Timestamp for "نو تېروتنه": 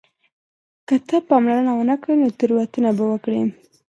2.21-2.89